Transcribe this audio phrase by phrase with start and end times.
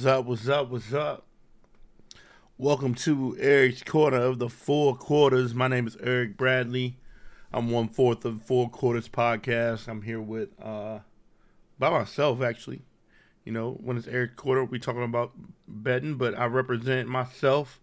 [0.00, 0.24] What's up?
[0.24, 0.70] What's up?
[0.70, 1.26] What's up?
[2.56, 5.54] Welcome to Ayric's Quarter of the Four Quarters.
[5.54, 6.96] My name is Ayric Bradley.
[7.52, 9.88] I'm one fourth of Four Quarters podcast.
[9.88, 11.00] I'm here with uh
[11.78, 12.80] by myself actually.
[13.44, 15.32] You know, when it's Ayric's Quarter, we talking about
[15.68, 17.78] betting, but I represent myself,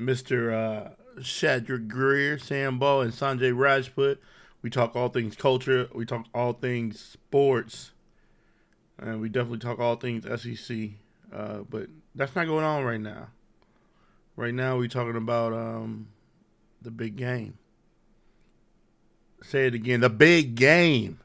[0.00, 0.50] Mr.
[0.50, 0.90] Uh
[1.20, 4.18] Shadrick Greer, Sam Ball, and Sanjay Rajput.
[4.62, 5.90] We talk all things culture.
[5.94, 7.92] We talk all things sports.
[8.98, 11.03] And we definitely talk all things SEC.
[11.34, 13.28] Uh, but that's not going on right now.
[14.36, 16.08] Right now, we're talking about um,
[16.80, 17.58] the big game.
[19.42, 21.20] Say it again the big game.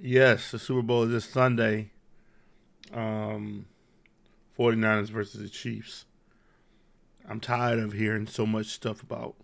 [0.00, 1.90] Yes, the Super Bowl is this Sunday.
[2.92, 3.66] Um,
[4.58, 6.04] 49ers versus the Chiefs.
[7.28, 9.36] I'm tired of hearing so much stuff about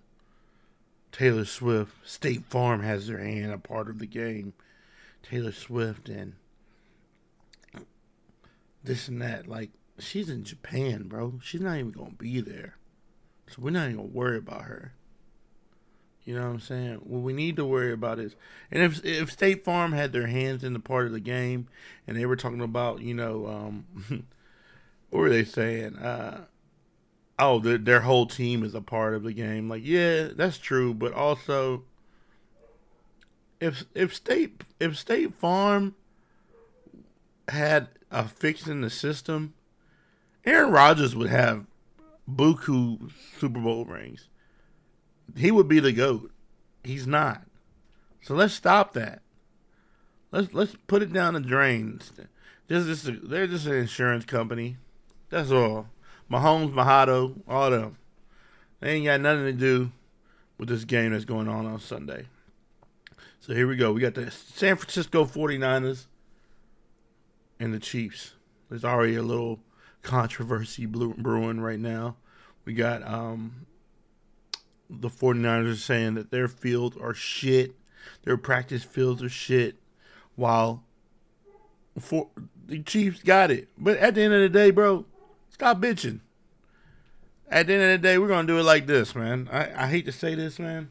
[1.13, 1.93] Taylor Swift.
[2.09, 4.55] State Farm has their hand a part of the game.
[5.23, 6.35] Taylor Swift and
[8.87, 9.47] this and that.
[9.47, 11.41] Like, she's in Japan, bro.
[11.43, 12.77] She's not even gonna be there.
[13.49, 14.93] So we're not even gonna worry about her.
[16.25, 16.95] You know what I'm saying?
[17.05, 18.35] What we need to worry about is,
[18.71, 21.69] and if if State Farm had their hands in the part of the game,
[22.07, 23.87] and they were talking about, you know, um,
[25.11, 25.97] what were they saying?
[25.97, 26.47] Uh,
[27.39, 29.69] oh, their, their whole team is a part of the game.
[29.69, 31.85] Like, yeah, that's true, but also,
[33.61, 35.95] if if State if State Farm
[37.49, 39.53] had a fix in the system,
[40.47, 41.67] Aaron Rodgers would have
[42.29, 44.29] buku Super Bowl rings.
[45.37, 46.31] He would be the goat.
[46.83, 47.43] He's not.
[48.23, 49.21] So let's stop that.
[50.33, 52.01] Let's let's put it down the drain.
[52.69, 54.79] Just, just they're just an insurance company.
[55.29, 55.89] That's all.
[56.31, 57.99] Mahomes, Mahado, all them.
[58.81, 59.93] They ain't got nothing to do
[60.59, 62.27] with this game that's going on on Sunday.
[63.41, 63.93] So here we go.
[63.93, 66.07] We got the San Francisco 49ers
[67.59, 68.35] and the Chiefs.
[68.69, 69.61] There's already a little
[70.03, 72.17] controversy brewing right now.
[72.65, 73.67] We got um,
[74.89, 77.75] the 49ers saying that their fields are shit,
[78.25, 79.77] their practice fields are shit,
[80.35, 80.83] while
[81.99, 82.29] for
[82.67, 83.69] the Chiefs got it.
[83.79, 85.05] But at the end of the day, bro,
[85.51, 86.21] stop bitching.
[87.49, 89.49] At the end of the day, we're gonna do it like this, man.
[89.53, 90.91] I, I hate to say this, man.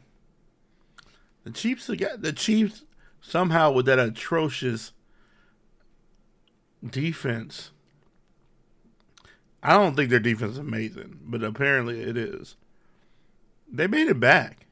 [1.44, 2.82] The Chiefs the Chiefs
[3.20, 4.92] somehow with that atrocious
[6.84, 7.70] defense.
[9.62, 12.56] I don't think their defense is amazing, but apparently it is.
[13.70, 14.66] They made it back.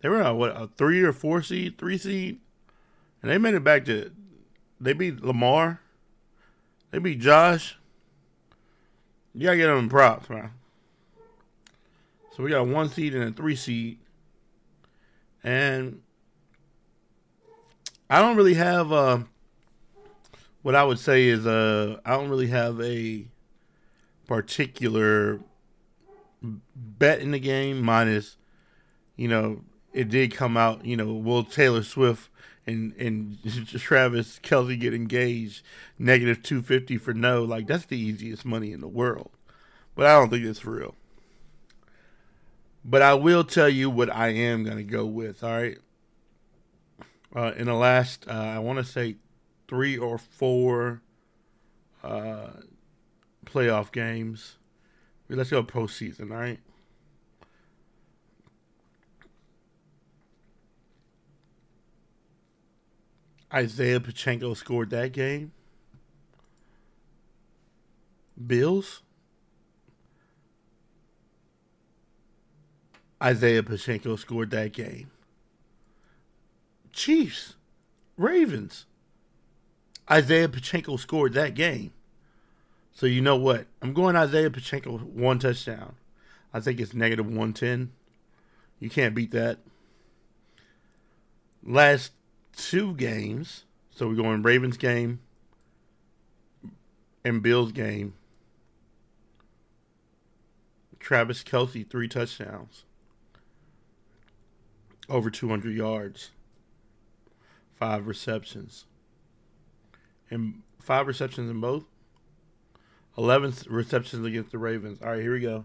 [0.00, 2.38] They were a, what a three or four seed, three seed,
[3.22, 4.10] and they made it back to.
[4.80, 5.80] They beat Lamar.
[6.90, 7.78] They beat Josh.
[9.34, 10.52] You gotta get them props, man.
[12.34, 13.98] So we got a one seed and a three seed,
[15.44, 16.00] and
[18.08, 18.92] I don't really have.
[18.92, 19.20] Uh,
[20.62, 23.26] what I would say is uh I don't really have a
[24.26, 25.40] particular
[26.42, 28.36] bet in the game minus
[29.16, 29.62] you know
[29.92, 32.30] it did come out you know will Taylor Swift
[32.66, 33.38] and and
[33.78, 35.62] Travis Kelce get engaged
[35.98, 37.44] negative 250 for no?
[37.44, 39.30] Like that's the easiest money in the world.
[39.94, 40.94] But I don't think it's real.
[42.84, 45.78] But I will tell you what I am going to go with all right?
[47.34, 49.16] Uh, in the last uh, I want to say
[49.70, 51.00] three or four
[52.02, 52.48] uh,
[53.46, 54.56] playoff games.
[55.28, 56.58] Let's go postseason, all right?
[63.54, 65.52] Isaiah Pacheco scored that game.
[68.44, 69.02] Bills.
[73.22, 75.12] Isaiah Pacheco scored that game.
[76.92, 77.54] Chiefs.
[78.16, 78.86] Ravens.
[80.10, 81.92] Isaiah Pacheco scored that game.
[82.92, 83.66] So you know what?
[83.80, 85.94] I'm going Isaiah Pacheco one touchdown.
[86.52, 87.92] I think it's negative 110.
[88.80, 89.58] You can't beat that.
[91.62, 92.12] Last
[92.56, 93.64] two games.
[93.94, 95.20] So we're going Ravens game
[97.24, 98.14] and Bills game.
[100.98, 102.84] Travis Kelce, three touchdowns.
[105.08, 106.30] Over 200 yards.
[107.76, 108.86] Five receptions
[110.30, 111.84] and five receptions in both.
[113.18, 115.00] 11 receptions against the Ravens.
[115.02, 115.64] All right, here we go.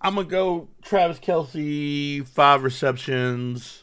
[0.00, 3.82] I'm going to go Travis Kelce, five receptions,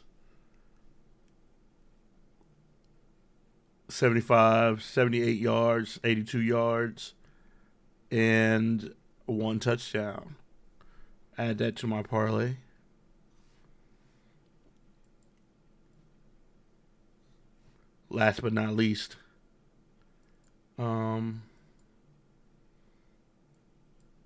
[3.90, 7.14] 75, 78 yards, 82 yards,
[8.10, 8.94] and
[9.26, 10.36] one touchdown.
[11.38, 12.56] Add that to my parlay.
[18.16, 19.18] Last but not least,
[20.78, 21.44] Um,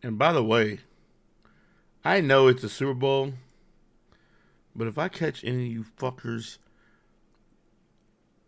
[0.01, 0.79] and by the way,
[2.03, 3.33] I know it's a Super Bowl,
[4.75, 6.57] but if I catch any of you fuckers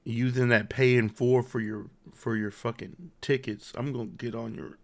[0.04, 4.56] using that pay in four for your for your fucking tickets, I'm gonna get on
[4.56, 4.78] your.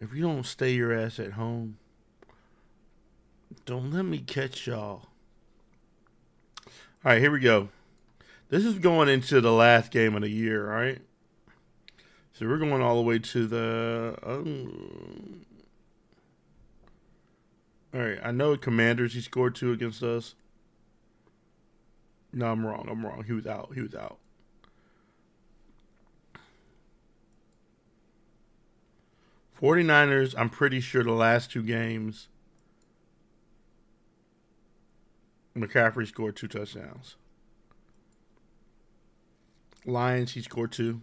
[0.00, 1.78] If you don't stay your ass at home,
[3.64, 5.08] don't let me catch y'all.
[7.04, 7.68] All right, here we go.
[8.52, 10.98] This is going into the last game of the year, right?
[12.34, 14.14] So we're going all the way to the.
[14.22, 15.46] Um,
[17.94, 19.14] all right, I know Commanders.
[19.14, 20.34] He scored two against us.
[22.30, 22.88] No, I'm wrong.
[22.90, 23.24] I'm wrong.
[23.26, 23.70] He was out.
[23.74, 24.18] He was out.
[29.50, 32.28] Forty Niners, I'm pretty sure the last two games
[35.56, 37.16] McCaffrey scored two touchdowns.
[39.84, 41.02] Lions, he scored two.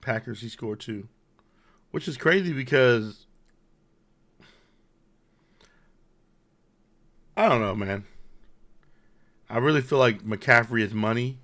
[0.00, 1.08] Packers, he scored two.
[1.90, 3.26] Which is crazy because
[7.36, 8.04] I don't know, man.
[9.48, 11.38] I really feel like McCaffrey is money.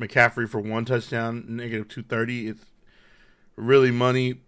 [0.00, 2.48] McCaffrey for one touchdown, negative 230.
[2.48, 2.64] It's
[3.56, 4.40] really money.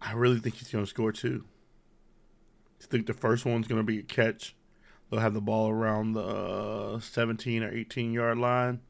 [0.00, 1.44] I really think he's going to score two.
[2.80, 4.56] I think the first one's going to be a catch.
[5.10, 8.80] They'll have the ball around the uh, 17 or 18 yard line.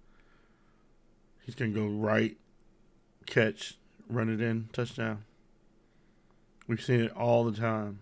[1.49, 2.37] He's going to go right,
[3.25, 5.25] catch, run it in, touchdown.
[6.67, 8.01] We've seen it all the time.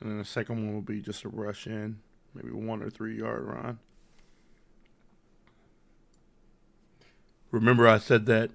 [0.00, 1.98] And then the second one will be just a rush in,
[2.32, 3.80] maybe one or three yard run.
[7.50, 8.52] Remember, I said that,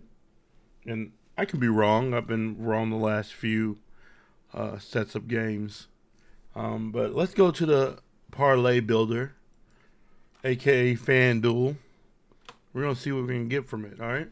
[0.85, 2.13] and I could be wrong.
[2.13, 3.79] I've been wrong the last few
[4.53, 5.89] uh, sets of games.
[6.55, 7.99] Um, but let's go to the
[8.31, 9.33] parlay builder,
[10.45, 11.75] aka FanDuel.
[12.75, 14.01] We're gonna see what we can get from it.
[14.01, 14.27] All right.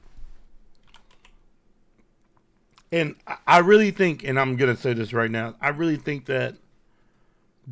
[2.91, 3.15] And
[3.47, 6.55] I really think, and I'm gonna say this right now, I really think that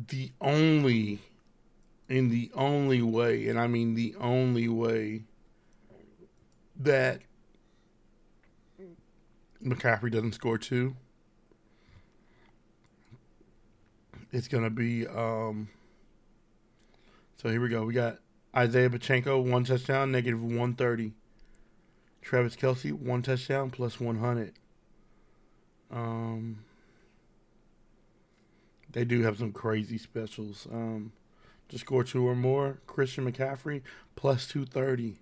[0.08, 1.18] the only,
[2.08, 5.24] in the only way, and I mean the only way
[6.80, 7.20] that
[9.62, 10.96] McCaffrey doesn't score two
[14.32, 15.68] it's gonna be um
[17.36, 17.84] so here we go.
[17.84, 18.18] We got
[18.54, 21.12] Isaiah Pacheco, one touchdown, negative one thirty.
[22.20, 24.52] Travis Kelce, one touchdown, plus one hundred.
[25.90, 26.64] Um
[28.90, 30.66] they do have some crazy specials.
[30.70, 31.12] Um
[31.68, 33.80] to score two or more, Christian McCaffrey,
[34.16, 35.16] plus two thirty.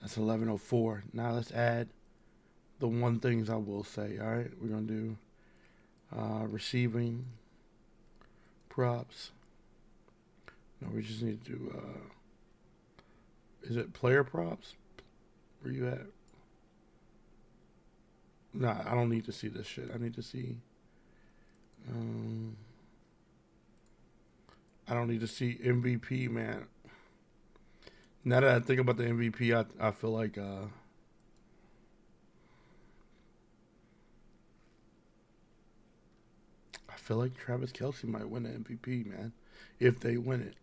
[0.00, 1.04] That's eleven oh four.
[1.12, 1.88] Now let's add
[2.78, 4.18] the one things I will say.
[4.18, 5.16] All right, we're gonna do
[6.16, 7.26] uh, receiving,
[8.68, 9.30] props.
[10.80, 11.74] No, we just need to.
[11.76, 12.00] Uh,
[13.68, 14.74] is it player props?
[15.62, 16.06] Where you at?
[18.54, 19.90] Nah, I don't need to see this shit.
[19.94, 20.56] I need to see.
[21.88, 22.56] Um,
[24.88, 26.66] I don't need to see MVP, man.
[28.24, 30.66] Now that I think about the MVP, I I feel like uh,
[36.88, 39.32] I feel like Travis Kelce might win the MVP, man,
[39.78, 40.54] if they win it.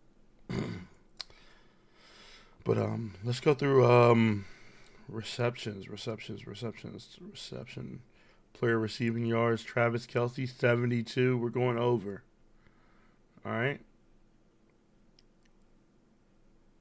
[2.64, 4.44] But um, let's go through um,
[5.08, 8.00] receptions, receptions, receptions, reception,
[8.52, 9.62] player receiving yards.
[9.62, 11.38] Travis Kelce, seventy-two.
[11.38, 12.22] We're going over.
[13.46, 13.80] All right.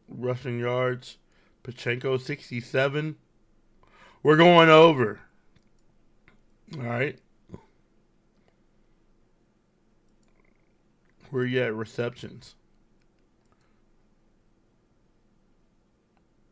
[0.10, 1.17] Rushing yards,
[1.63, 3.15] Pacheco, sixty-seven.
[4.24, 5.19] We're going over.
[6.75, 7.19] All right.
[11.29, 12.55] Where you at receptions?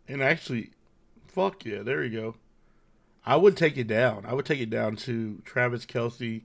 [0.08, 0.72] And actually,
[1.28, 2.36] fuck yeah, there you go.
[3.26, 4.26] I would take it down.
[4.28, 6.44] I would take it down to Travis Kelce.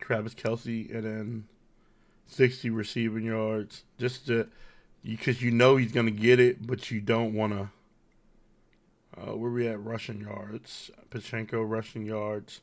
[0.00, 1.44] Travis Kelce, and then
[2.26, 3.84] 60 receiving yards.
[3.98, 4.48] Just to
[5.04, 7.68] because you know he's going to get it, but you don't want to.
[9.20, 10.90] Uh, where we at rushing yards?
[11.10, 12.60] Pacheco, rushing yards.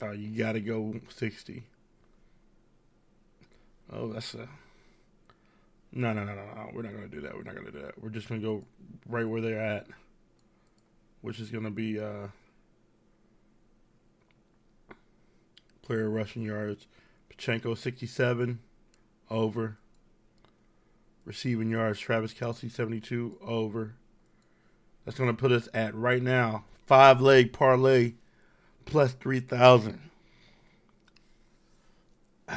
[0.00, 1.64] Uh, you got to go 60.
[3.92, 4.48] Oh, that's a.
[5.92, 6.70] No, no, no, no, no.
[6.72, 7.34] We're not going to do that.
[7.34, 8.02] We're not going to do that.
[8.02, 8.64] We're just going to go
[9.08, 9.86] right where they're at,
[11.20, 12.28] which is going to be uh,
[15.82, 16.86] player rushing yards.
[17.28, 18.58] Pacheco, 67
[19.30, 19.78] over.
[21.26, 23.96] Receiving yards Travis Kelce, 72 over.
[25.04, 28.14] That's going to put us at right now five leg parlay
[28.86, 30.00] plus 3,000.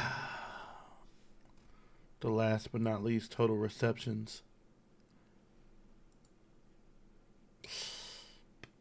[2.22, 4.42] The last but not least, total receptions.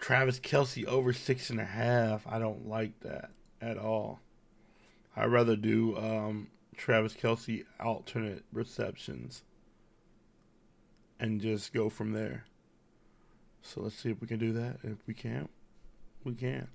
[0.01, 2.27] Travis Kelce over six and a half.
[2.27, 3.31] I don't like that
[3.63, 4.19] at all.
[5.15, 9.45] I'd rather do um, Travis Kelce alternate receptions
[11.21, 12.45] and just go from there.
[13.63, 14.79] So let's see if we can do that.
[14.83, 15.51] If we can't,
[16.25, 16.69] we can't.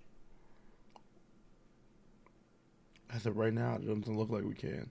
[3.11, 4.89] As of right now, it doesn't look like we can.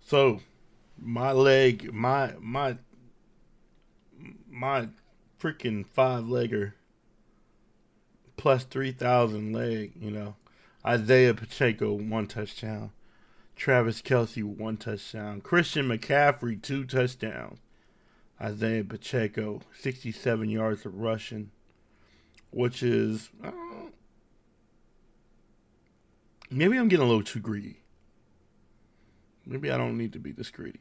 [0.00, 0.40] So,
[0.98, 2.76] my leg, my my
[4.50, 4.88] my
[5.40, 6.72] freaking five legger
[8.36, 9.92] plus three thousand leg.
[10.00, 10.36] You know,
[10.84, 12.90] Isaiah Pacheco one touchdown,
[13.54, 17.60] Travis Kelce one touchdown, Christian McCaffrey two touchdowns,
[18.42, 21.50] Isaiah Pacheco sixty seven yards of rushing,
[22.50, 23.30] which is.
[26.50, 27.78] Maybe I'm getting a little too greedy.
[29.46, 30.80] Maybe I don't need to be this greedy.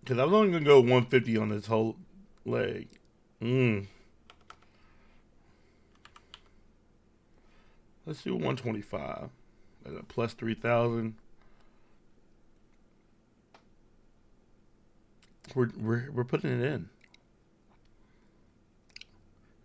[0.00, 1.96] Because I was only going to go 150 on this whole
[2.44, 2.88] leg.
[3.42, 3.88] Mm.
[8.06, 9.30] Let's do 125
[9.84, 11.16] at a plus 3,000.
[15.54, 16.88] We're, we're, we're putting it in.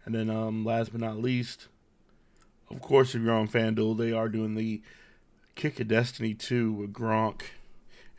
[0.06, 1.68] And then um, last but not least,
[2.70, 4.82] of course, if you're on FanDuel, they are doing the
[5.56, 7.42] Kick of Destiny 2 with Gronk.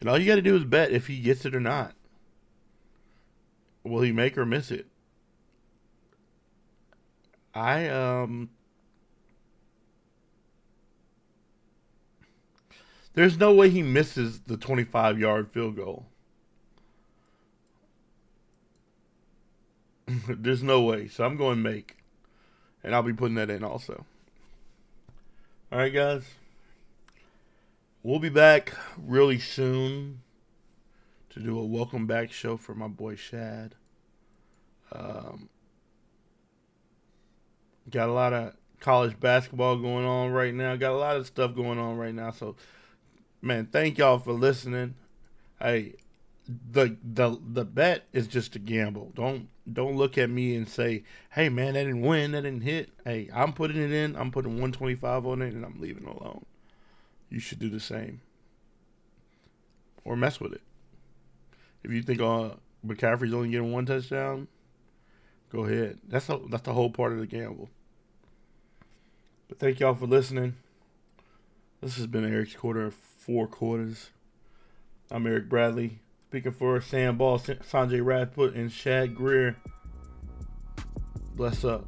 [0.00, 1.94] And all you got to do is bet if he gets it or not.
[3.84, 4.86] Will he make or miss it?
[7.54, 8.50] I, um.
[13.14, 16.06] There's no way he misses the 25 yard field goal.
[20.28, 21.08] There's no way.
[21.08, 21.96] So I'm going make.
[22.84, 24.04] And I'll be putting that in also.
[25.70, 26.24] All right, guys.
[28.02, 30.22] We'll be back really soon
[31.30, 33.76] to do a welcome back show for my boy Shad.
[34.90, 35.48] Um,
[37.88, 40.74] got a lot of college basketball going on right now.
[40.74, 42.32] Got a lot of stuff going on right now.
[42.32, 42.56] So,
[43.40, 44.96] man, thank y'all for listening.
[45.60, 45.94] Hey,
[46.48, 49.12] the the the bet is just a gamble.
[49.14, 52.90] Don't don't look at me and say, "Hey man, that didn't win, that didn't hit."
[53.04, 54.16] Hey, I'm putting it in.
[54.16, 56.44] I'm putting 125 on it, and I'm leaving it alone.
[57.30, 58.20] You should do the same,
[60.04, 60.62] or mess with it.
[61.84, 62.50] If you think uh,
[62.86, 64.48] McCaffrey's only getting one touchdown,
[65.50, 65.98] go ahead.
[66.06, 67.70] That's a, that's the whole part of the gamble.
[69.48, 70.56] But thank y'all for listening.
[71.80, 74.10] This has been Ayric's quarter of four quarters.
[75.10, 75.98] I'm Ayric Bradley.
[76.32, 79.54] Speaking for Sam Ball, Sanjay Rajput, and Shad Greer.
[81.34, 81.84] Bless up.